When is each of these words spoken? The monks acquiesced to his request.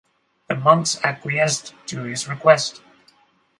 The 0.49 0.55
monks 0.55 0.99
acquiesced 1.03 1.75
to 1.89 2.01
his 2.01 2.27
request. 2.27 2.81